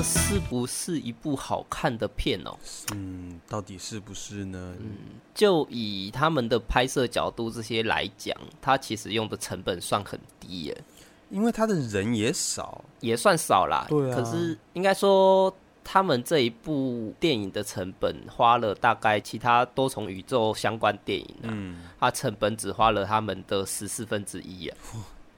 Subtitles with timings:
[0.00, 2.56] 这是不是一部好看的片哦？
[2.94, 4.74] 嗯，到底是不是呢？
[4.80, 4.96] 嗯，
[5.34, 10.84] 就以他们的拍摄角度这些来讲，它其实用的成本算很低耶。
[11.28, 13.84] 因为他的人也少，也算少啦。
[13.90, 14.16] 对啊。
[14.16, 24.78] 可是应该说，他们这一部电影的成本花了大概其他多重宇宙相关电影啊，嗯，它成本只花了他们的十四分之一啊。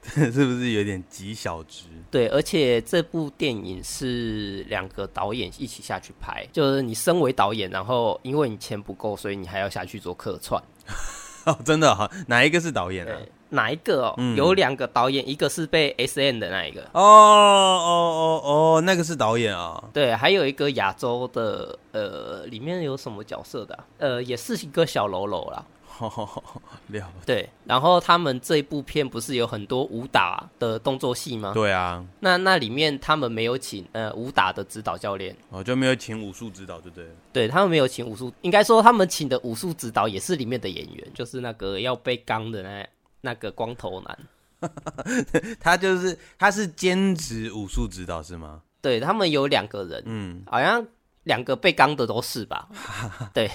[0.15, 1.85] 是不是有点极小值？
[2.11, 10.63] 对，而且这部电影是两个导演一起下去拍，就是你身为导演，然后因为你钱不够，所以你还要下去做客串。
[11.47, 12.11] 哦，真的哈？
[12.27, 13.17] 哪一个是导演啊？
[13.51, 14.15] 哪一个哦？
[14.19, 16.83] 嗯、有两个导演，一个是被 S N 的那一个。
[16.93, 19.83] 哦哦哦哦，那个是导演啊。
[19.93, 23.85] 对，还有一个亚洲的，呃，里面有什么角色的、啊？
[23.99, 25.65] 呃，也是一个小喽啰啦。
[27.27, 31.53] 对，然后他们这一部片不是有很多武打的动作戏吗？
[31.55, 37.07] 对啊，那那里面他们没有请呃武打的指导教练，哦，就没有请武术指导，对不对？
[37.33, 42.89] 对，他们没有请武术，应该说他们请的武术指导也是里面的演员，就是那个要被刚的那
[43.21, 44.19] 那个光头男，
[45.61, 48.63] 他就是他是兼职武术指导是吗？
[48.81, 50.85] 对，他们有两个人，嗯，好像
[51.23, 52.69] 两个被刚的都是吧？
[53.33, 53.51] 对。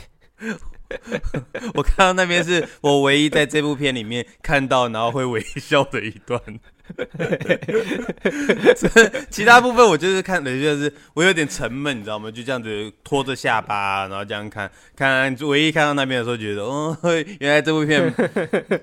[1.76, 6.42] 我看到那边是我唯一在这部片里面看到然后会微笑的一段，
[9.30, 12.32] 其他部分我就是看的就是我有点沉闷，你知道吗？
[12.32, 16.98] 就这样子拖着下巴，然后这样看，看唯一看到那边的时候觉得，哦，
[17.40, 18.14] 原来这部片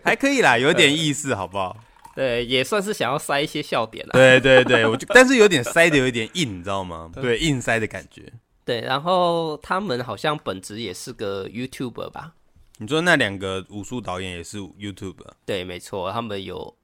[0.05, 1.77] 还可以啦，有点意思，好不好？
[2.15, 4.11] 对，也算是想要塞一些笑点啦。
[4.13, 7.11] 对对对，我就但是有点塞的有点硬，你知道吗？
[7.13, 8.23] 对，硬塞的感觉。
[8.65, 12.35] 对，然后他们好像本职也是个 YouTuber 吧？
[12.79, 15.31] 你说那两个武术导演也是 YouTuber？
[15.47, 16.75] 对，没错，他们有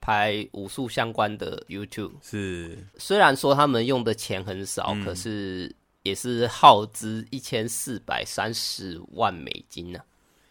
[0.00, 2.12] 拍武术相关的 YouTube。
[2.22, 10.04] 是，虽然说他们用的钱很少，嗯、可是也是耗资一千四百三十万美金呢、啊。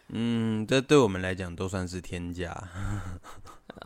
[0.08, 2.68] 嗯，这对我们来讲都算是天价。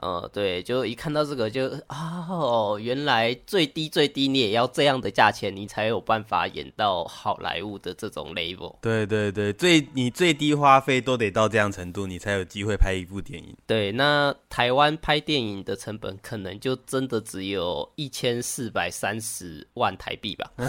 [0.01, 8.77] 呃，对，就一看到这个就啊，哦，原来最低最低你也要这样的价钱，你才有办法演到好莱坞的这种 level。
[8.81, 13.57] 对对对，最你最低花费都得到这样程度，你才有机会拍一部电影。
[13.67, 20.51] 对，那台湾拍电影的成本可能就真的只有一千四百三十万台币吧。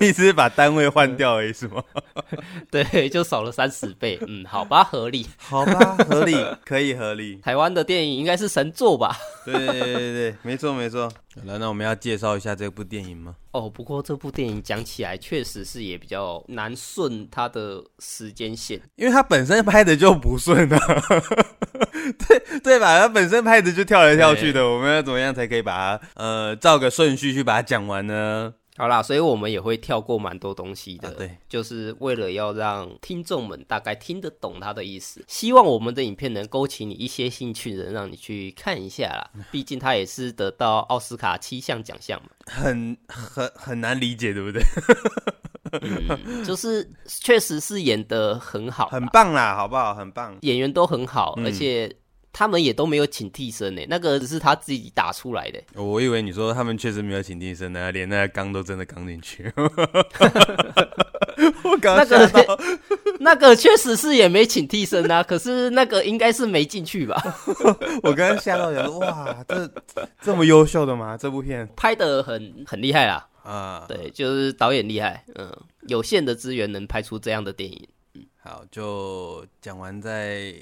[0.00, 1.82] 你只是把单位换掉而已，是吗？
[2.70, 4.18] 对，就少了三十倍。
[4.26, 5.26] 嗯，好吧，合理。
[5.36, 6.34] 好吧，合理。
[6.64, 9.16] 可以合理，台湾的电影应该是神作吧？
[9.44, 11.10] 对对对对，没错没错。
[11.44, 13.34] 来，那我们要介绍一下这部电影吗？
[13.50, 20.78] 哦，不过这部电影讲起来确实是也比较难顺它的时间线，因为它本身拍的就不顺啊。
[22.28, 23.00] 对对吧？
[23.00, 28.52] 它本身拍的就跳来跳去的，我们要怎么样才可以把它呃照个顺序去把它讲完呢？
[28.76, 35.24] 好啦，所以我们也会跳过蛮多东西的，啊、对，就是为了要让听众们大概听得懂他的意思。
[35.28, 39.30] 希望我们的影片能勾起你一些兴趣，能让你去看一下啦。
[39.52, 44.62] 毕竟他也是得到奥斯卡七项奖项嘛，很很很难理解，对不对？
[45.80, 49.94] 嗯， 就是确实是演的很好，很棒啦，好不好？
[49.94, 51.94] 很棒，演员都很好，嗯、而且。
[52.34, 55.62] 他们也都没有请替身呢，那个只是他自己打出来的。
[55.76, 59.50] 我以为你说他们确实没有请替身呢，连那个钢都真的钢进去。
[61.62, 62.58] 我刚那个
[63.20, 67.22] 那个确实是也没请替身啊，可是那个应该是没进去吧？
[68.02, 69.70] 我刚刚吓到人，哇，这
[70.20, 71.16] 这么优秀的吗？
[71.16, 73.28] 这部片拍的很很厉害啦。
[73.44, 75.56] 啊，对，就是导演厉害，嗯，
[75.86, 77.88] 有限的资源能拍出这样的电影。
[78.14, 80.52] 嗯，好，就讲完再。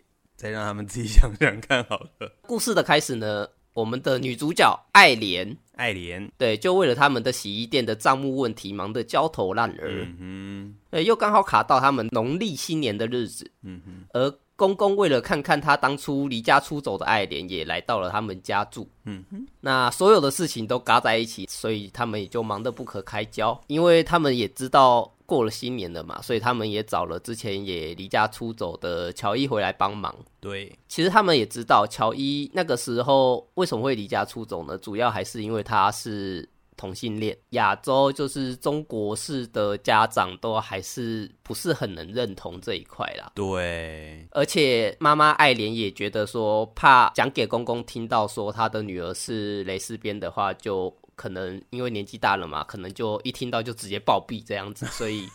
[0.42, 2.28] 再让他们自己想想看好了。
[2.48, 9.86] 故事的开始呢，我们的女主角爱莲，爱莲，对，就为了他们的洗衣店的账目问题忙得焦头烂额。
[9.86, 13.48] 嗯哼，对，又刚好卡到他们农历新年的日子。
[13.62, 18.90] 嗯哼，而公公为了看看他当初离家出走的爱莲，也来到了他们家住。
[19.04, 25.08] 嗯哼，那所有的事情都嘎在一起，所以他们也就忙得不可开交，因为他们也知道。
[25.26, 30.14] 过了新年了嘛，所以他们也找了之前也离家出走的乔伊回来帮忙。
[30.40, 34.76] 对，其实他们也知道乔伊那个时候为什么会离家出走呢？
[34.78, 37.36] 主要还是因为他是同性恋。
[37.50, 43.30] 亚洲就是中国式的家长都还是不是很能认同这一块啦。
[43.34, 50.94] 对，而且妈妈爱莲也觉得说，怕讲给公公听到说他的女儿是蕾丝边的话，就。
[51.14, 55.28] 可能因为年纪大了嘛，可能就一听到就直接暴毙这样子，所以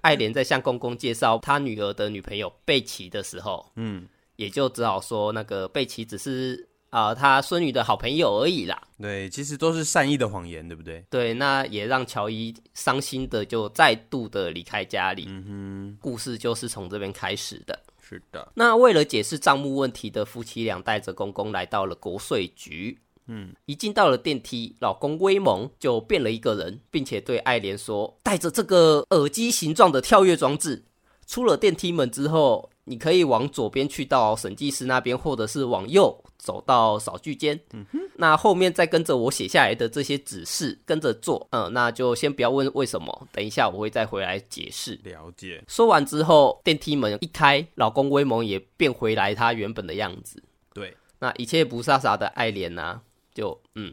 [0.00, 4.06] 爱莲在向公公介绍他女儿的女朋友贝奇的时候，嗯，
[4.36, 8.80] 也就只好说那个贝奇只是啊、呃，他孙女的好朋友而已啦。
[8.98, 11.04] 对，其实都是善意的谎言，对不对？
[11.10, 15.24] 对，那也让乔伊伤心的就再度的离开家里。
[15.28, 17.78] 嗯哼，故事就是从这边开始的。
[18.00, 18.52] 是的。
[18.54, 22.96] 那为了解释账目问题的夫妻俩带着公公来到了国税局。
[23.28, 30.84] 嗯，一进到了电梯，老公威猛就变了一个人，并且对爱莲说：“带着这个耳机形状的跳跃装置，
[31.26, 37.58] 出了电梯门之后，你可以往左边去到审计师那边，或者是往右走到扫具间。
[37.72, 41.48] 嗯哼，那后面再跟着我写下来的这些指示跟着做。
[41.50, 45.00] 嗯，那就先不要问为什么，等一下我会再回来解释。
[45.02, 45.60] 了解。
[45.66, 50.40] 说完之后，电梯门一开，老公威猛也变回来他原本的样子。
[50.72, 53.02] 对，那一切不飒飒的爱莲呢、啊？
[53.36, 53.92] 就嗯，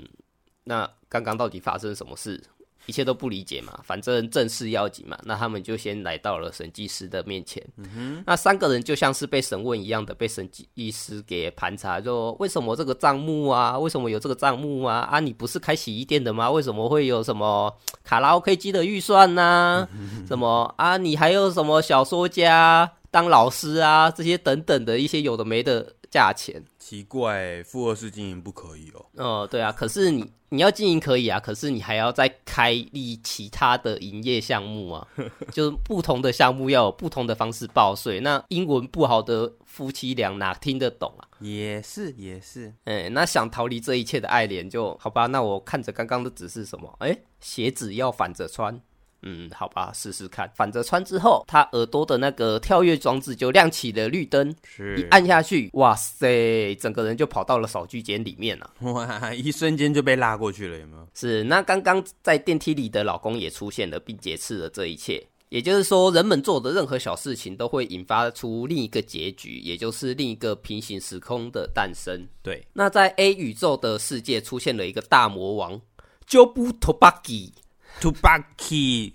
[0.63, 2.41] 那刚刚到底发生什么事？
[2.85, 3.79] 一切都不理解嘛。
[3.83, 7.61] 反正正事要紧嘛，那他们就先来到了审计师的面前。
[8.25, 13.77] 那三个人就像是被审问一样的被审计师给盘查，说为什么这个账目啊？
[13.77, 14.99] 为什么有这个账目啊？
[15.11, 16.49] 啊，你不是开洗衣店的吗？
[16.49, 17.73] 为什么会有什么
[18.03, 19.89] 卡拉 OK 机的预算呢、啊？
[20.25, 20.95] 什么啊？
[20.95, 24.09] 你还有什么小说家当老师啊？
[24.09, 25.93] 这些等等的一些有的没的。
[26.13, 29.05] 价钱奇怪，复合式经营不可以哦。
[29.15, 35.07] 哦，对啊，可是你你要经营可以啊，可是你还要再开立其他的营业项目啊，
[35.51, 38.19] 就是不同的项目要有不同的方式报税。
[38.19, 41.25] 那英文不好的夫妻俩哪听得懂啊？
[41.39, 45.25] 也是也是，哎，那想逃离这一切的爱莲就好吧。
[45.25, 46.95] 那我看着刚刚的指示什么？
[46.99, 48.79] 哎，鞋子要反着穿。
[49.23, 50.51] 嗯，好吧，试试看。
[50.55, 58.69] 反着穿之后，他耳朵的那个跳跃装置就亮起了绿灯，是一按下去，哇塞，整个人就跑到了扫具间里面了。
[58.81, 61.07] 哇，一瞬间就被拉过去了，有没有？
[61.13, 61.43] 是。
[61.43, 65.25] 那刚刚在电梯里的老公也出现了，并劫持了这一切。
[65.49, 72.27] 也就是说，人们做的任何小事情都会引发出另一个结局，也就是另一个平行时空的诞生。
[72.41, 72.65] 对。
[72.73, 75.79] 那在 A 宇宙的世界出现了一个大魔王
[76.27, 77.51] ，Jobu Tobaki。
[78.01, 79.11] Tubaki，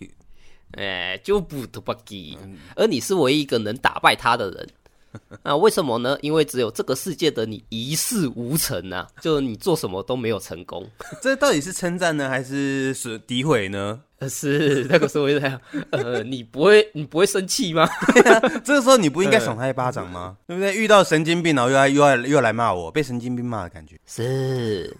[0.73, 2.37] 哎，就不 Tubaki，
[2.77, 4.69] 而你是唯一一个能打败他的人。
[5.43, 6.19] 那为什么呢？
[6.21, 10.87] 因为只有这个世界的你一事无成啊，就你做什么都没有成功。
[11.23, 13.99] 这到底是称赞呢，还是是诋毁呢？
[14.29, 15.59] 是那个时候会这样，
[15.91, 17.89] 呃，你不会，你不会生气吗？
[18.13, 20.37] 对啊，这个时候你不应该赏他一巴掌吗？
[20.47, 20.77] 对不对？
[20.77, 23.99] 遇到神经病，然后又来又来又来骂我，被神经病骂的感觉。
[24.05, 24.95] 是，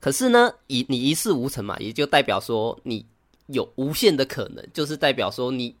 [0.00, 3.04] 可是呢，一你一事无成嘛，也就代表说你。
[3.46, 5.74] 有无限的可能，就是代表说你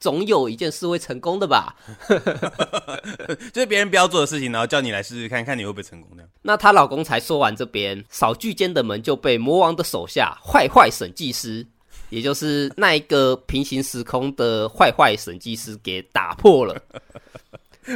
[0.00, 1.74] 总有一件事会成功的吧？
[3.52, 6.10] 就是别人不要做的事情，然后叫你来试试看看你会不会成功。
[6.42, 11.66] 那她老公才说完这边，扫具间的门就被魔王的手下坏坏审计师，
[12.10, 16.80] 也就是那一个平行时空的坏坏审计师给打破了。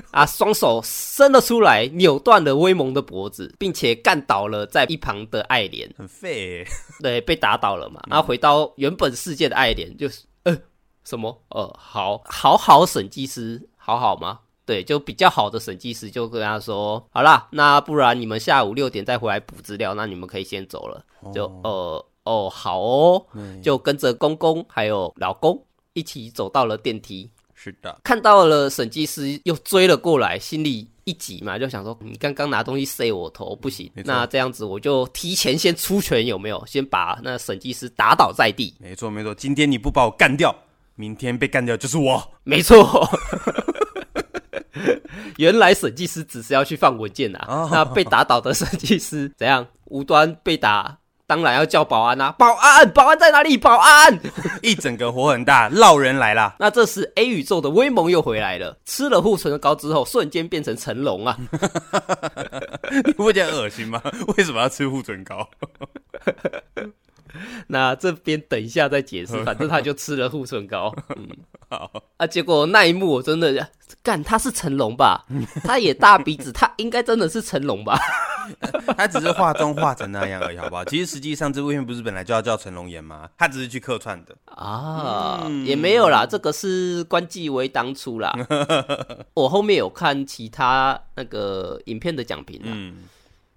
[0.10, 0.24] 啊！
[0.26, 6.66] 双手伸了出来，扭断了威蒙的脖子，并且干倒了在一旁的爱莲，很废。
[7.00, 8.02] 对，被打倒了嘛。
[8.08, 10.58] 然后回到原本世界的爱莲，就是呃，
[11.04, 11.42] 什么？
[11.48, 14.40] 呃，好，好好审计师，好好吗？
[14.64, 21.04] 对，就比较好的审计师就跟他说，好啦，那不然你们下午六点再回来补资料，那你们可以先走了。
[21.34, 23.26] 就呃，哦，好哦，
[23.62, 27.28] 就跟着公公还有老公一起走到了电梯。
[27.62, 36.60] 是的，看到了审计师又追了过来，心里一急嘛，就想说你刚刚拿东西塞我头不行，那这样子我就提前先出拳，有没有？
[36.66, 38.74] 先把那审计师打倒在地。
[38.80, 40.52] 没错没错，今天你不把我干掉，
[40.96, 42.20] 明天被干掉就是我。
[42.42, 43.08] 没错，
[45.38, 49.64] 原来审计师只是要去放文件啊，哦、那被打倒的审计师怎样？
[49.84, 50.98] 无端被打。
[51.32, 52.30] 当然要叫保安啊！
[52.32, 53.56] 保安，保安在哪里？
[53.56, 54.20] 保安！
[54.60, 56.56] 一整个火很大，闹人来了。
[56.58, 61.38] 那这时 A 宇宙的威猛又回来了，吃了护唇膏之后，瞬间变成成龙啊！
[63.06, 64.02] 你不觉得恶心吗？
[64.36, 65.48] 为什么要吃护唇膏？
[67.68, 70.94] 那这边等一下再解释，反正他就吃了护唇膏。
[71.16, 71.26] 嗯，
[71.70, 72.26] 好啊。
[72.26, 73.70] 结果那一幕我真的
[74.02, 75.24] 干，他是成龙吧？
[75.64, 77.98] 他也大鼻子，他应该真的是成龙吧？
[78.96, 80.84] 他只是画中画成那样而已，好不好？
[80.84, 83.28] 其实实际上这部片不是本来就要叫成龙演吗？
[83.38, 86.26] 他只是去客串的啊，嗯、也没有啦。
[86.26, 88.32] 这个是关继威当初啦。
[89.34, 92.68] 我后面有看其他那个影片的讲评啦。
[92.72, 93.04] 嗯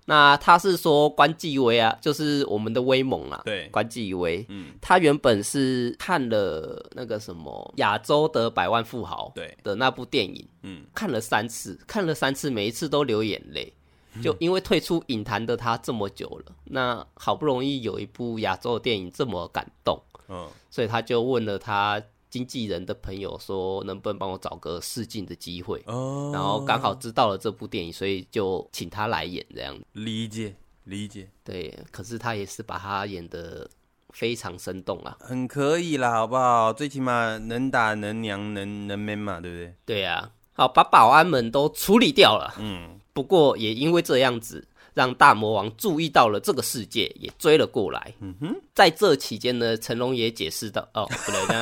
[0.07, 3.41] 那他是说关继威啊，就是我们的威猛啊。
[3.43, 13.73] 对，关继威，嗯，他原本是看了那个什么亚洲的百万富豪对的那部电影，嗯，看了三次，看了三次，每一次都流眼泪，
[14.21, 22.01] 就因为退出影坛的他这么久了，那好不容易有一部亚洲的电影这么感动，嗯，所以他就问了他。
[22.27, 25.81] 经纪人的朋友说，能不能帮我找个试镜的机会？
[25.85, 29.79] 哦，然后刚好知道了这部电影，所以就请他来演这样。
[29.93, 30.53] 理解
[30.83, 33.69] 理解，对，可是他也是把他演的
[34.09, 36.73] 非常生动啊，很可以啦，好不好？
[36.73, 39.75] 最起码能打能娘能能 man 嘛，对不对？
[39.85, 42.55] 对啊，好，把保安们都处理掉了。
[42.57, 44.67] 嗯，不过也因为这样子。
[44.95, 48.13] 让大魔王注意到了这个世界，也追了过来。
[48.21, 51.59] 嗯哼，在这期间呢，成龙也解释到：“哦，不对，呢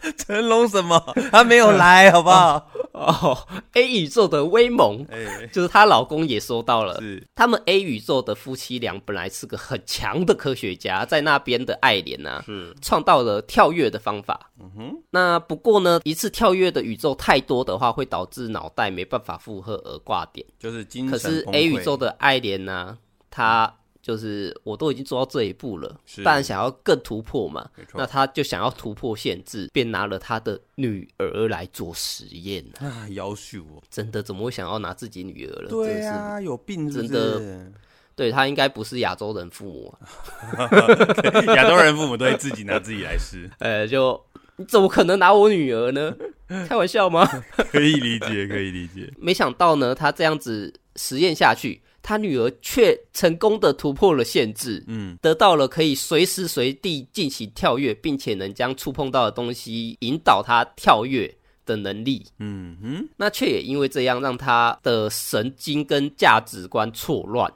[0.00, 0.98] 哎， 成龙什么？
[1.30, 2.81] 他没有来，好不好？”哦
[3.72, 14.50] ，A 宇宙的威猛，欸、就是她老公也说到了，是他们 A 宇宙的夫妻俩本来是个很强的科学家，在那边的爱莲啊，是创造了跳跃的方法。
[14.60, 20.46] 嗯哼，那不过呢，一次跳跃的宇宙太多的话，会导致脑袋没办法负荷而挂点。
[20.58, 22.98] 就是精神可是 A 宇宙的爱莲呢，
[23.30, 23.74] 他。
[24.02, 27.70] 就是我都已经做到这一步了，当然想要更突破嘛。
[27.94, 33.06] 那他就想要突破限制，便拿了他的女儿来做实验啊！
[33.10, 35.68] 夭寿哦，真的怎么会想要拿自己女儿了？
[35.70, 36.90] 对啊，有病？
[36.90, 37.70] 真的，
[38.16, 40.68] 对他应该不是亚洲人父母啊。
[41.54, 43.48] 亚洲人父母都会自己拿自己来试。
[43.60, 44.20] 呃，就
[44.56, 46.12] 你怎么可能拿我女儿呢？
[46.68, 47.24] 开玩笑吗？
[47.70, 49.12] 可以理解，可以理解。
[49.16, 51.80] 没想到呢，他这样子实验下去。
[52.02, 61.32] 他女儿却成功的突破了限制，嗯，得到了可以随时随地进行跳跃，并且能将触碰到的东西引导他跳跃
[61.64, 67.52] 的能力，嗯哼，那却也因为这样让他的神经跟价值观错乱，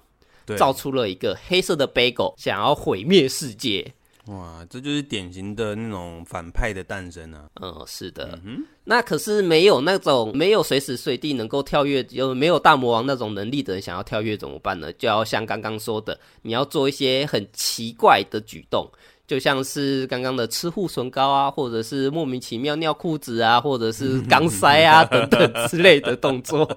[0.56, 3.92] 造出了一个黑色的贝果，想要毁灭世界。
[4.26, 7.48] 哇，这就是典型的那种反派的诞生啊！
[7.60, 8.38] 嗯，是的。
[8.44, 14.92] 嗯，那可是没有那种没有随时随地能够跳跃，又没有大魔王那种能力的人，想要跳跃怎么办呢？
[14.94, 18.90] 就要像刚刚说的，你要做一些很奇怪的举动。
[19.26, 26.68] 就像是刚刚的吃护唇膏啊，或者是莫名其妙尿裤子啊，或者是肛塞啊等等之类的动作，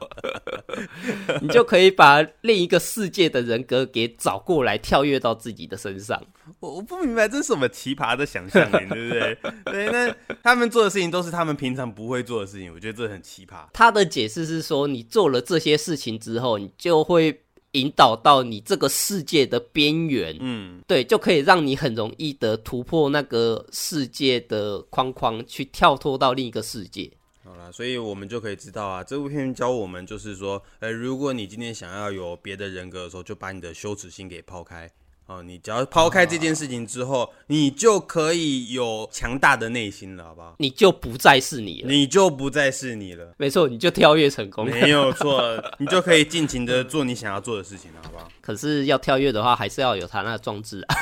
[1.41, 6.19] 你就可以把另一个世界的人格给找过来，跳跃到自己的身上。
[6.59, 9.37] 我我不明白这是什么奇葩的想象力，对不对？
[9.71, 13.65] 对，那他们做的事情都是他们平常不会做的事情，我觉得这很奇葩。
[13.71, 17.41] 他的解释是说，你做了这些事情之后，你就会。
[17.73, 27.11] 引导到你这个世界的边缘，嗯，对，就可以让你很容易的突破那个世界的框框，去跳脱到另一个世界。
[27.43, 34.89] 好啦，所以我们就可以知道啊，这部片教我们就是说，呃，如果你今天想要有别的人格的时候，就把你的羞耻心给抛开。
[35.29, 40.55] 哦，你只要抛开这件事情之后，你就可以有强大的内心了，好不好？
[40.57, 43.31] 你就不再是你了，你就不再是你了。
[43.37, 48.27] 没错，你就跳跃成功，没有错，你就可以尽情的做你想要做的事情了，好不好？
[48.41, 50.95] 可是要跳跃的话，还是要有它那个装置啊。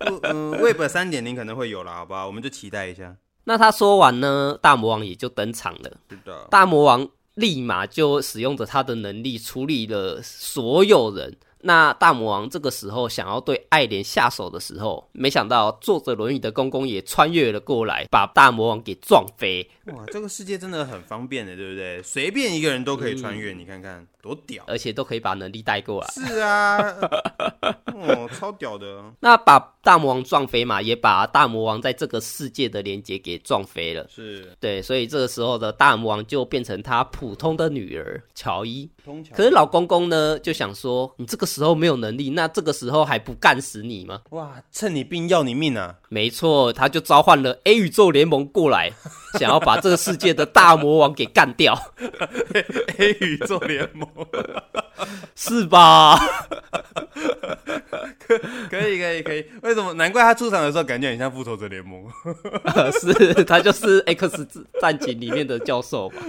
[0.22, 2.26] 嗯，Web 三点零可能会有了，好不好？
[2.26, 3.14] 我们就期待一下。
[3.44, 5.90] 那他说完呢，大魔王也就登场了。
[6.08, 11.36] 是的，大魔王立马就使用着他的能力处理了所有人。
[11.62, 19.68] 那大魔王这个时候想要对爱莲下手的时候，没想到坐着轮椅的公公也穿越了过来，把大魔王给撞飞。
[19.86, 22.02] 哇，这个世界真的很方便的，对不对？
[22.02, 26.08] 随便一个人都可以穿越，嗯、你看看多屌，而且都可以把能力带过来。
[26.08, 26.78] 是啊，
[27.94, 29.02] 哦，超屌的。
[29.20, 34.06] 那把大魔王撞飞嘛，也把大魔王在这个世界的连接给撞飞了。
[34.08, 38.88] 是对，所以这个时候的大魔王就变成他普通的女儿乔伊。
[39.34, 44.20] 可是老公公呢，就想说，你这个时候没有能力，那这个时候还不干死你吗？
[44.30, 45.96] 哇，趁你病要你命啊！
[46.08, 48.92] 没错，他就召唤了 A 宇宙联盟过来，
[49.40, 51.76] 想要把这个世界的大魔王给干掉。
[52.98, 54.08] A 宇宙联盟
[55.34, 56.16] 是吧？
[58.18, 58.38] 可
[58.70, 59.92] 可以可以可以，为什么？
[59.94, 62.04] 难怪他出场的时候感觉很像复仇者联盟。
[63.00, 64.46] 是他就是 X
[64.80, 66.22] 战警里面的教授吧？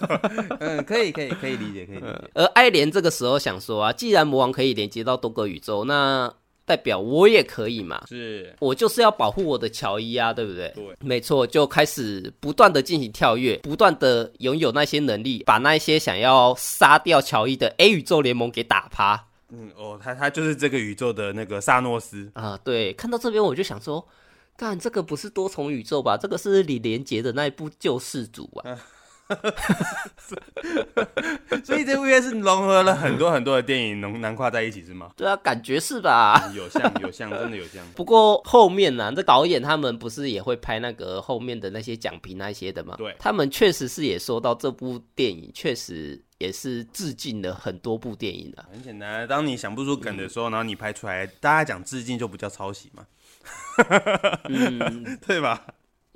[0.60, 2.30] 嗯，可以可以可以理解可以理解。
[2.34, 6.32] 而爱莲这个时候想说啊，既然魔王可以连接到多个宇宙，那
[6.64, 8.02] 代表我也可以嘛？
[8.08, 10.72] 是，我就是要保护我的乔伊啊，对不对？
[10.74, 19.26] 对，没错，就开始不断的进行跳跃，不断的拥有那些能力，把那些想要杀掉乔伊的 A 宇宙联盟给打趴。
[19.50, 22.58] 嗯哦，他他就是这个宇宙的那个萨诺斯啊。
[22.64, 24.06] 对，看到这边我就想说，
[24.56, 26.16] 干这个不是多重宇宙吧？
[26.16, 28.78] 这个是李连杰的那一部救世主啊。
[29.28, 29.36] 啊
[31.64, 35.10] 所以这部片是融合了很多很多的电影，能囊括在一起是吗？
[35.16, 36.50] 对啊，感觉是吧？
[36.54, 37.84] 有像有像，真的有像。
[37.94, 42.94] 不过后面呢、啊，这导演他们不是也会拍那个后面的那些奖评那些的吗？
[42.98, 48.68] 对，他们确实是也说到这部电影确实也是致敬了很多部电影的、啊。
[48.72, 53.04] 很简单，当你想不出梗的时候，嗯、然后你拍出来，大家讲致敬就不叫抄袭嘛。
[54.48, 55.66] 嗯， 对吧？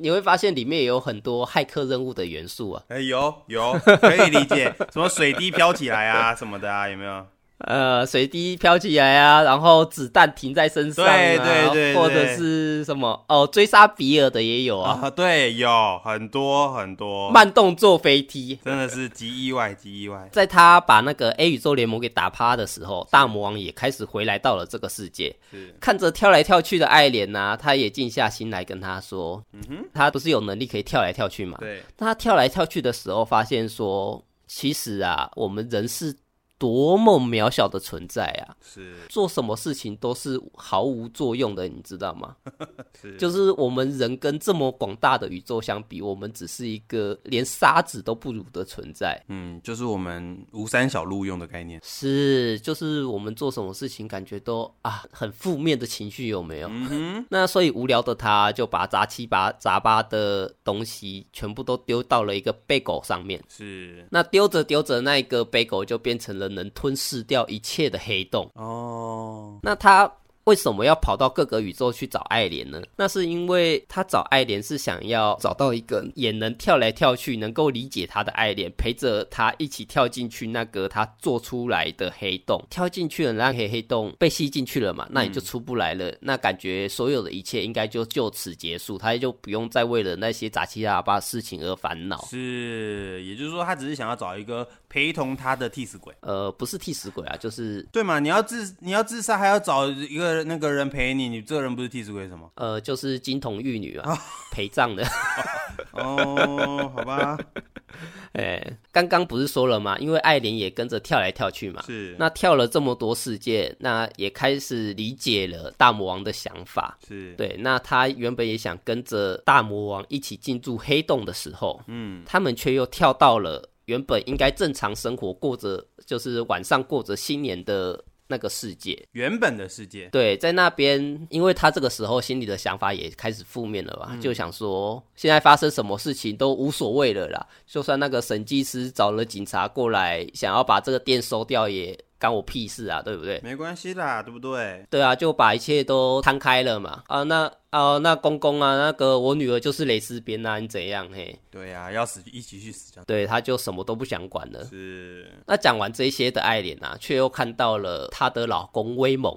[0.01, 2.83] 你会发现里面也有很多骇客任务的元素啊。
[2.89, 7.27] 哎，有有可以理解，什么水滴飘起来啊，什么的啊，有没有？
[7.67, 15.69] 呃，水滴飘起来啊，然后子弹停在身上啊，对对对对，或者是什么哦，追杀比尔的也有啊，啊，对，有
[16.03, 17.31] 很多很多。
[17.31, 20.29] 慢动作飞踢，真的是极意外，极意外。
[20.33, 25.37] 在他把那个 A 宇宙联盟给打趴的时候，大魔王也开始回来到了这个世界，
[25.79, 31.59] 看着跳来跳去的爱莲呐，他也静下心来跟他说，嗯哼，他不是有能力可以跳来跳去嘛？
[31.61, 36.17] 对，当他跳来跳去的时候，发现说，其实啊，我们人是。
[36.61, 38.53] 多么渺小的存在啊！
[38.61, 42.37] 是做什么事情都是毫无作用的，你知道吗？
[43.01, 49.19] 是，就是我们人跟这么广大的宇宙相比，我们只是一个连沙子都不如的存在。
[49.29, 51.81] 嗯，就是我们无三小路用的概念。
[51.83, 56.69] 是，就是我们做什么事情感觉都啊很负面的情绪，有没有？
[56.71, 57.25] 嗯。
[57.31, 63.43] 那所以无聊的他就把杂七八杂八的东西全部都丢到了一个背狗上面。
[63.49, 64.07] 是。
[64.11, 66.50] 那丢着丢着，那一个背狗就变成了。
[66.51, 70.13] 能吞噬掉一切的黑洞哦，那他。
[70.45, 72.83] 为什么要跑到各个宇宙去找爱莲呢？
[72.97, 82.61] 那是因为他找爱莲是想要找到一个也能跳来跳去、能够理解他的爱莲，陪着他一起跳进去那个他做出来的黑洞。
[82.71, 85.07] 跳进去了，那黑黑洞被吸进去了嘛？
[85.11, 86.09] 那你就出不来了。
[86.09, 92.25] 嗯、那感觉所有的一切应该就就此结束，他就不用再为了那些杂七杂八的事情而烦恼。
[92.25, 96.13] 是，也就是说，他只是想要找一个陪同他的替死鬼。
[96.21, 98.19] 呃，不是替死鬼啊，就是对嘛？
[98.19, 100.45] 你要自你要自杀，还要找一个。
[100.51, 102.51] 那个人陪你，你这个人不是替死鬼什么？
[102.57, 104.19] 呃，就是金童玉女啊，
[104.51, 105.07] 陪葬的。
[105.93, 107.39] 哦，好吧。
[108.33, 109.99] 哎，刚刚不是说了吗？
[109.99, 111.83] 因为艾莲也跟着跳来跳去嘛。
[111.83, 112.17] 是。
[112.19, 116.99] 那跳了这么多世界，那也开始理解了大魔王的想法。
[117.07, 117.35] 是。
[117.35, 128.05] 对，那他原本也想跟着大魔王一起进入黑洞的时候，嗯，他们却又跳到了原本应该正常生活过着，就是晚上过着新年的。
[128.33, 141.99] 那个世界，原本的世界，对，在那边，因为他这个时候心里的想法也开始负面了吧，嗯、就想说，现在发生什么事情都无所谓了啦，就算那个审计师找了警察过来，想要把这个店收掉也。
[142.21, 143.41] 干我屁事啊，对不对？
[143.43, 144.85] 没关系啦，对不对？
[144.91, 147.03] 对啊，就把一切都摊开了嘛。
[147.07, 151.35] 啊，那啊，那公公啊，那个我女儿就是蕾丝边啊，你怎样嘿？
[151.51, 153.05] 对呀、啊，要死一起去死这样。
[153.07, 154.63] 对，他就什么都不想管了。
[154.67, 155.27] 是。
[155.47, 159.35] 那讲完这些的爱莲啊，却又看到了她的老公威猛，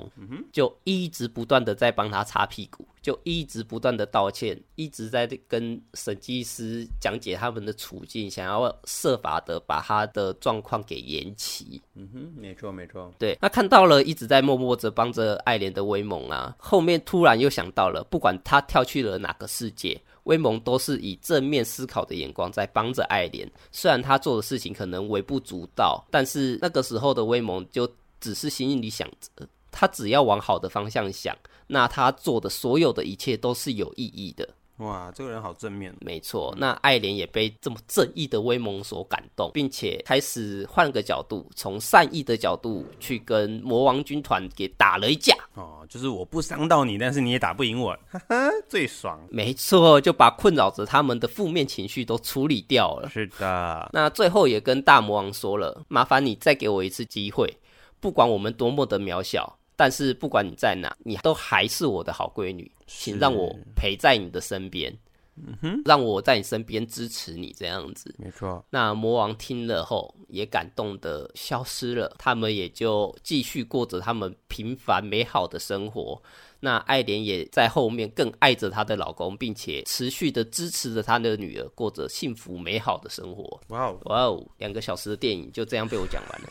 [0.52, 2.86] 就一直不断的在帮她擦屁股。
[3.04, 11.82] 就一直不断的道歉，一直在跟审计师讲解他们的处境，想要设法的把他的状况给延期。
[11.96, 13.14] 嗯哼，没错没错。
[13.20, 23.52] 对，那看到了一直在默默着帮着爱莲的威猛啊，后面突然又想到了，不管他跳去了哪个世界，威猛都是以正面思考的眼光在帮着爱莲。
[23.74, 27.86] 虽然他做的事情可能微不足道，但是那个时候的威猛就
[28.22, 31.36] 只是心里想着，他只要往好的方向想。
[31.68, 34.48] 那他做的所有的一切都是有意义的。
[34.78, 35.96] 哇，这个人好正面。
[36.02, 45.34] 没错，那爱莲也被这么正义的威猛所感动，并且开始换个角度，从善意的角度去跟魔王军团给打了一架。
[45.54, 49.20] 哦，就是我不伤到你，但是你也打不赢我， 哈哈，最爽。
[49.30, 53.10] 没错，就把困扰着他们的负面情绪都处理掉了。
[53.10, 53.90] 是的。
[53.94, 57.56] 那最后也跟大魔王说了，麻烦你再给我一次机会，
[58.00, 59.58] 不管我们多么的渺小。
[59.76, 64.96] 但是不管你在哪，你都还是我的好闺女，请让我陪在你的身边，
[65.36, 68.64] 嗯哼，让我在你身边支持你这样子，没错。
[68.70, 76.22] 那魔王听了后也感动的消失了，他们也就继续过着他们平凡美好的生活。
[76.60, 83.60] 那爱莲也在后面更爱着她的老公，并且持续的支持着她的女儿，过着幸福美好的生活。
[83.68, 86.48] 哇哦，哇哦，两个小时的电影就这样被我讲完了。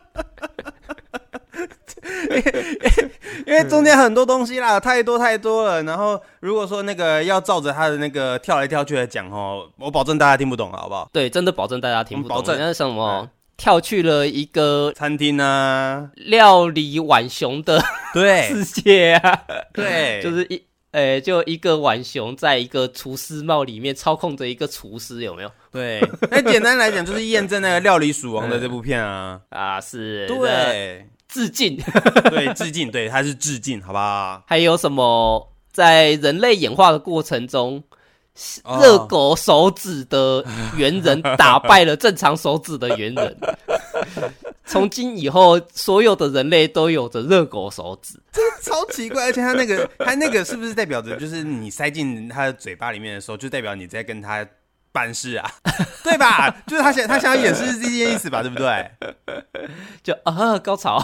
[3.45, 5.83] 因为中间很多东西啦，太多太多了。
[5.83, 11.09] 然后如果说那个要照着他的那个跳来跳去来讲哦，我保证大家听不懂，好不好？
[11.11, 12.37] 对，真的保证大家听不懂。
[12.37, 13.29] 保证那是什么？
[13.57, 17.79] 跳去了一个餐厅啊，料理碗熊的
[18.11, 20.59] 对 世界啊，对，就是一
[20.93, 25.51] 诶，就一个碗熊在一个厨师帽里面操控着一个厨师，有没有？
[25.71, 31.05] 对，那简单来讲就是验证那个《料理鼠王》的这部片啊 啊，是，对。
[31.31, 31.77] 致敬，
[32.29, 34.43] 对，致敬，对，他是致敬，好不好？
[34.45, 37.81] 还有什么在人类演化的过程中，
[38.81, 43.37] 热狗手指的猿人打败了正常手指的猿人，
[44.67, 49.23] 从今以后，所有的人类都有着热狗手指，这超奇怪。
[49.23, 54.45] 而且他那个，他那个是不是代表着，就是你塞进他的嘴巴里面的时候，就代表你在跟他
[54.91, 55.49] 办事啊，
[56.03, 56.49] 对吧？
[56.67, 58.91] 就是他想他想要演示这件意思吧，对不对？
[60.03, 61.03] 就啊，高潮。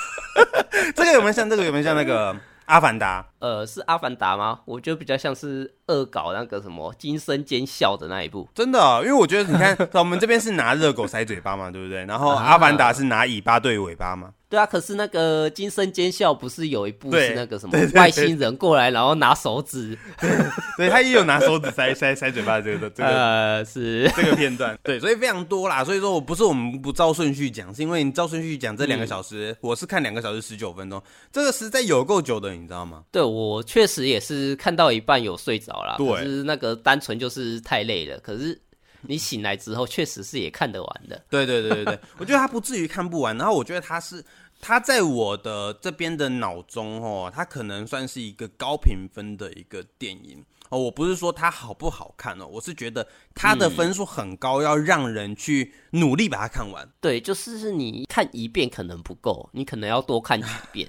[0.94, 1.48] 这个有没有像？
[1.48, 2.34] 这个有没有像那个？
[2.66, 4.60] 阿凡达，呃，是阿凡达吗？
[4.66, 8.48] 我觉得比较像是恶搞那个什么惊声尖笑的那一部。
[8.54, 12.04] 真的、哦，因为我觉得你看， 我们这边是拿热狗塞嘴巴嘛，对不对？
[12.04, 14.30] 然后阿凡达是拿尾巴对尾巴嘛。
[14.50, 19.94] 对啊，可是那个惊声尖笑不是有一部是那个什么外星人过来，然后拿手指，
[20.78, 25.84] 对，他也有拿手指塞 塞塞嘴巴这个这个呃是这个片段，对，所以非常多啦。
[25.84, 33.02] 所以说我不是我们不照顺序讲，是因为你照顺序讲这两个小时，嗯、我是看两个小时十九分钟，这个实在有够久的，你知道吗？
[33.12, 38.60] 对，我确实也是看到一半有睡着了，对，可是那个单纯就是太累了，可是。
[39.02, 41.24] 你醒来之后，确实是也看得完的。
[41.30, 43.34] 对对对对对， 我觉得他不至于看不完。
[43.38, 44.22] 然后我觉得他是
[44.60, 50.78] 他在我的这边的脑中哦，他可能算是一个高评分的一个电影哦。
[50.78, 56.88] 我不是说它好不好看哦，我是觉得它的分数很高，要让人去努力把它看完。
[57.00, 60.88] 对，就是你看一遍可能不够，你可能要多看几遍。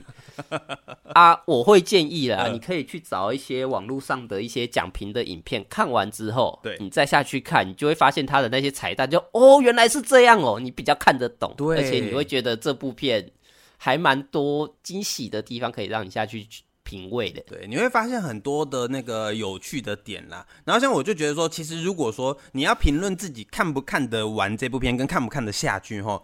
[1.13, 13.31] 啊，我会建议啦，你可以去找一些网络上的一些讲评的影片，看完之后，对，你再下去看，你就会发现它的那些彩蛋就，就哦，原来是这样哦，你比较看得懂，对，而且你会觉得这部片
[13.77, 16.47] 还蛮多惊喜的地方，可以让你下去
[16.89, 17.39] 品味的。
[17.45, 20.43] 对，你会发现很多的那个有趣的点啦。
[20.65, 26.19] 然后像我就觉得说，其实如果说你要评论自己看不看得完这部片，跟看不看得下去哈，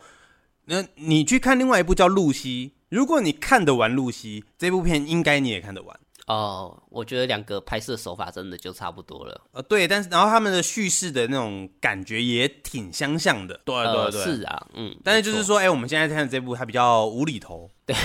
[0.65, 2.71] 那你去看另外一部叫《露西》。
[2.89, 6.81] 如果你看得完《露西》这部片，应该你也看得完哦。
[6.89, 9.41] 我觉得两个拍摄手法真的就差不多了。
[9.51, 13.59] 呃，对，但是然后他们的叙事的那种感觉也挺相像的。
[13.65, 14.95] 对对对，是啊，嗯。
[15.03, 17.69] 但是就是说，哎、欸，我们现在看的这部，它比较无厘头。
[17.85, 17.95] 对，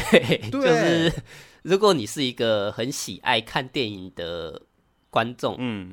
[0.51, 1.13] 对就是
[1.63, 4.63] 如果你是一个很喜爱看电影的
[5.11, 5.93] 观众，嗯，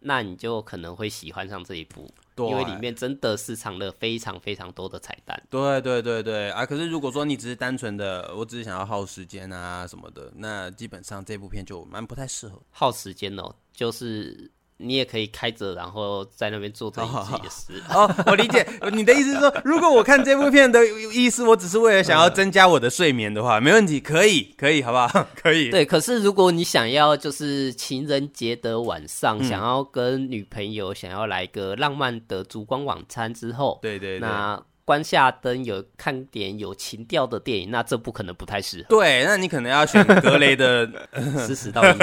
[0.00, 2.12] 那你就可能会喜欢上这一部。
[2.36, 5.40] 因为里面真的是藏了非常非常多的彩蛋。
[5.48, 6.66] 对对对对啊！
[6.66, 14.50] 可是如果说你只是单纯的，我只是想要耗时间啊什么的，那基本上这部片就蛮不太适合耗时间哦，就是。
[14.78, 17.82] 你也可以开着，然后在那边做自己的事。
[17.94, 25.26] 哦，我理解你的意思是说，如果我看这部片的意思，我只是为了想要增加我的睡眠的话， 没问题，可以，可以，好不好？
[25.40, 25.70] 可以。
[25.70, 34.60] 对，可是如果你想要就是情人节的晚上，嗯、想要跟女朋友想要来个浪漫的烛光晚餐之后，对对对，那。
[34.84, 38.84] 关下灯，有看点有情调的电影，那这部可能不太适合。
[38.90, 40.86] 对，那你可能要选格雷的
[41.38, 41.96] 《死死到阴影》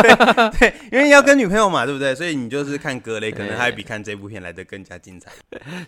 [0.00, 2.14] 对，对，因为要跟女朋友嘛，对不对？
[2.14, 5.32] 所以你就是看格雷，可能还比看这部片来得更加精彩。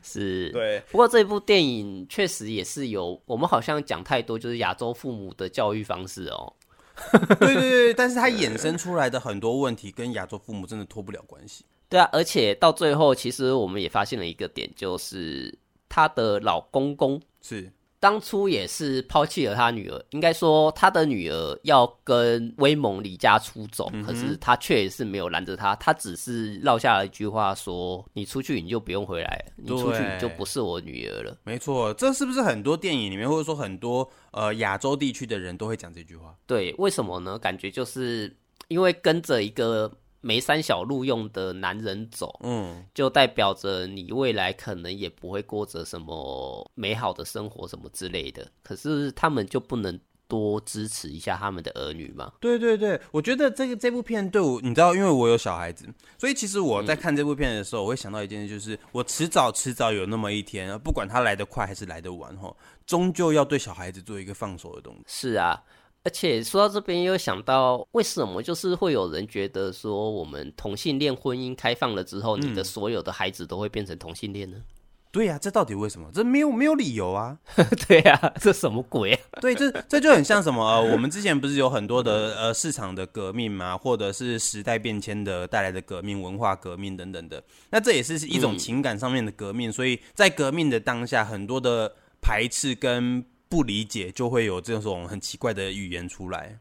[0.02, 0.82] 是，对。
[0.90, 6.52] 不过这部电影确实也是有，我们好像讲太多，就是亚洲父母的教育方式哦。
[7.38, 11.64] 对对对，但是它衍生出来的很多问题，跟亚洲父母真的脱不了关系。
[11.88, 15.56] 对啊，而且到最后，其实我们也发现了一个点，就是。
[15.90, 36.34] 她的老公公是当初也是抛弃了他女儿，应该说他的女儿要跟威猛离家出走，嗯、可是他却是没有拦着他，他只是撂下了一句话说：“你出去你就不用回来，你出去你就不是我女儿了。”没错，这是不是很多电影里面或者说很多呃亚洲地区的人都会讲这句话？
[36.46, 37.38] 对，为什么呢？
[37.38, 38.34] 感觉就是
[38.68, 39.92] 因为跟着一个。
[40.20, 48.46] 没山小路用的男人走，嗯，就代表着你未来可能也不会过着什么美好的生活什么之类的。
[48.62, 52.32] 可是他们就不能多支持一下他们的儿女吗？
[52.38, 62.54] 对对对，我觉得这个这部片对我，你知道，因为我有小孩子，所以其实我在看这部片的时候，嗯、我会想到一件事，就是我迟早迟早有那么一天，不管他来得快还是来得晚，哈，
[62.86, 65.02] 终究要对小孩子做一个放手的动作。
[65.06, 65.60] 是啊。
[66.02, 74.56] 而且说到这边，又想到为什么就是会有人觉得说，我们同性恋婚姻开放了之后，你的所有的孩子都会变成同性恋呢？
[74.56, 74.64] 嗯、
[75.12, 76.10] 对呀、啊，这到底为什么？
[76.14, 77.36] 这没有没有理由啊！
[77.86, 79.20] 对呀、啊，这什么鬼啊？
[79.42, 80.64] 对，这这就很像什么？
[80.64, 87.44] 呃，我们之前不是有很多的呃市场的革命嘛，或者是时代变迁的带来的革命、文化革命等等的。
[87.68, 93.22] 那这也是一种情感上面的革命，嗯、所以在革命的当下，很多的排斥跟。
[93.50, 96.58] 不理解就会有这种很奇怪的语言出来。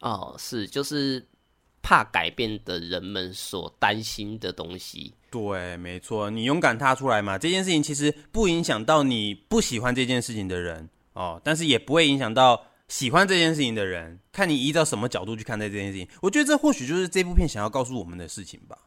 [0.00, 1.26] 哦，是，就是
[1.82, 5.14] 怕改变的人们所担心的东西。
[5.30, 7.38] 对，没错，你勇敢踏出来嘛。
[7.38, 14.20] 这件事情其实不影响到你不喜欢这件事情的人哦，但是也不会影响到喜欢这件事情的人。
[14.30, 16.06] 看你依照什么角度去看待这件事情。
[16.20, 18.78] 我觉得这或许就是这部片想要告诉我们的事情吧。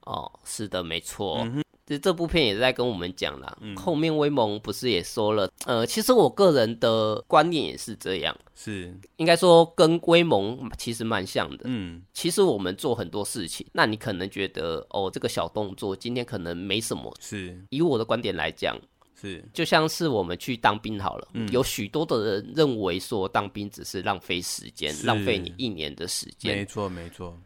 [0.00, 1.38] 哦，是的，没错。
[1.44, 3.54] 嗯其实这部片也在跟我们讲啦。
[3.60, 11.64] 嗯，后面威蒙不是也说了，呃，其实我个人的观念也是这样，是应该说跟威蒙其实蛮像的。
[11.64, 17.14] 嗯，其实我们做很多事情，那你可能觉得哦，这个小动作今天可能没什么。
[17.20, 18.74] 是，以我的观点来讲。
[19.14, 26.56] 是，就像是我们去当兵好了，嗯、有许多的人认为说当兵只是浪费时间，浪费你一年的时间。
[26.56, 27.38] 没错，没错。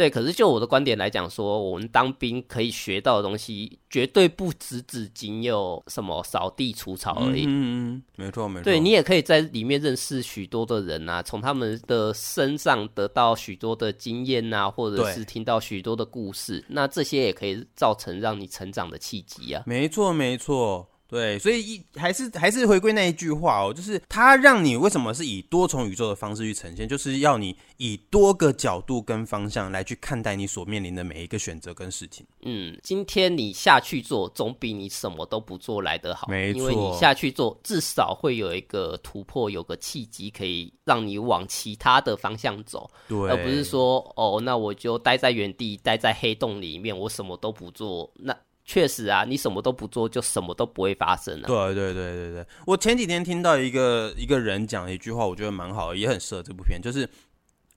[0.00, 7.44] 对，可是就我的观点来讲，说我们当兵可以学到的东西，绝对不只只仅有什么扫地除草而已。
[7.44, 8.64] 嗯嗯，没错没错。
[8.64, 19.64] 对，你也可以在里面认识许多的人啊，从他们的身上得到许多的经验啊，或者是听到许多的故事，那这些也可以造成让你成长的契机啊。
[19.66, 20.88] 没错没错。
[21.10, 32.24] 对，所以一还是还是回归那一句话哦，就是它让你为什么是以多重宇宙的方式去呈现，就是要你以多个角度跟方向来去看待你所面临的每一个选择跟事情。
[32.42, 36.28] 嗯，今天你下去做，总比你什么都不做来得好。
[36.28, 42.88] 没错，因为你下去做，至少会有一个突破，有个契机，可以让你往其他的方向走。
[43.08, 48.08] 对，而不是说哦，那我就待在原地，待在黑洞里面，我什么都不做。
[48.14, 48.32] 那
[48.70, 51.44] 确实啊，你什么都不做，就什么都不会发生啊。
[51.44, 57.10] 对对对对对，我前几天听到一个一个人讲一句话，我觉得蛮好的，也很适合这部片，就是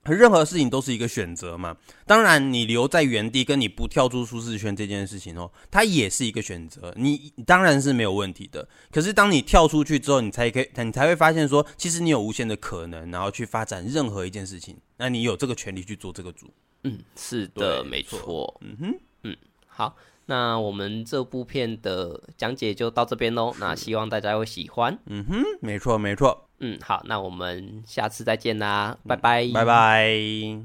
[0.04, 1.76] 任何事情都是一个选择嘛。
[2.06, 8.68] 当然，你留在原地跟你不跳出舒适圈这件事情哦，它也是一个选择，你当然是没有问题的。
[8.92, 14.76] 可是当你跳出去之后，你才可以，你才会发现说，其实你有无限的可能，然后去发展任何一件事情。
[14.96, 16.48] 那你有这个权利去做这个主。
[16.84, 18.60] 嗯，是的，没错。
[18.60, 19.96] 嗯哼，嗯，好。
[20.26, 23.52] 那我们这部片的讲解就到这边喽。
[23.58, 24.98] 那希望大家会喜欢。
[25.06, 26.48] 嗯哼，没错没错。
[26.60, 30.62] 嗯，好，那我们下次再见啦，拜拜，拜拜。